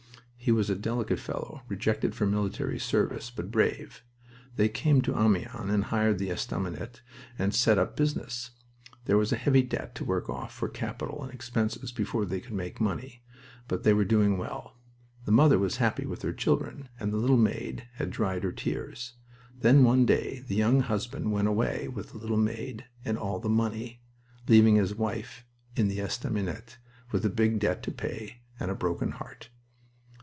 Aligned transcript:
He 0.43 0.51
was 0.51 0.71
a 0.71 0.75
delicate 0.75 1.19
fellow, 1.19 1.61
rejected 1.67 2.15
for 2.15 2.25
military 2.25 2.79
service, 2.79 3.29
but 3.29 3.51
brave. 3.51 4.03
They 4.55 4.69
came 4.69 5.03
to 5.03 5.15
Amiens, 5.15 5.69
and 5.71 5.83
hired 5.83 6.17
the 6.17 6.31
estaminet 6.31 7.03
and 7.37 7.53
set 7.53 7.77
up 7.77 7.95
business. 7.95 8.49
There 9.05 9.19
was 9.19 9.31
a 9.31 9.35
heavy 9.35 9.61
debt 9.61 9.93
to 9.95 10.03
work 10.03 10.31
off 10.31 10.51
for 10.51 10.67
capital 10.67 11.23
and 11.23 11.31
expenses 11.31 11.91
before 11.91 12.25
they 12.25 12.39
would 12.39 12.51
make 12.51 12.81
money, 12.81 13.21
but 13.67 13.83
they 13.83 13.93
were 13.93 14.03
doing 14.03 14.39
well. 14.39 14.77
The 15.25 15.31
mother 15.31 15.59
was 15.59 15.75
happy 15.77 16.07
with 16.07 16.23
her 16.23 16.33
children, 16.33 16.89
and 16.99 17.13
the 17.13 17.17
little 17.17 17.37
maid 17.37 17.87
had 17.97 18.09
dried 18.09 18.41
her 18.43 18.51
tears. 18.51 19.13
Then 19.55 19.83
one 19.83 20.07
day 20.07 20.43
the 20.47 20.55
young 20.55 20.79
husband 20.79 21.31
went 21.31 21.49
away 21.49 21.87
with 21.87 22.13
the 22.13 22.17
little 22.17 22.35
maid 22.37 22.85
and 23.05 23.15
all 23.15 23.39
the 23.39 23.47
money, 23.47 24.01
leaving 24.47 24.75
his 24.77 24.95
wife 24.95 25.45
in 25.75 25.87
the 25.87 25.99
estaminet 25.99 26.79
with 27.11 27.23
a 27.23 27.29
big 27.29 27.59
debt 27.59 27.83
to 27.83 27.91
pay 27.91 28.39
and 28.59 28.71
a 28.71 28.75
broken 28.75 29.11
heart. 29.11 29.51